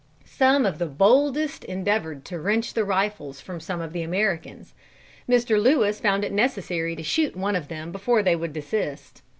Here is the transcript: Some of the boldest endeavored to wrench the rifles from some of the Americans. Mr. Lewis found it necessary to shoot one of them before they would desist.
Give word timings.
Some 0.25 0.65
of 0.65 0.79
the 0.79 0.87
boldest 0.87 1.63
endeavored 1.65 2.25
to 2.25 2.39
wrench 2.39 2.73
the 2.73 2.83
rifles 2.83 3.39
from 3.39 3.59
some 3.59 3.81
of 3.81 3.93
the 3.93 4.01
Americans. 4.01 4.73
Mr. 5.29 5.61
Lewis 5.61 5.99
found 5.99 6.25
it 6.25 6.31
necessary 6.33 6.95
to 6.95 7.03
shoot 7.03 7.35
one 7.35 7.55
of 7.55 7.67
them 7.67 7.91
before 7.91 8.23
they 8.23 8.35
would 8.35 8.51
desist. 8.51 9.21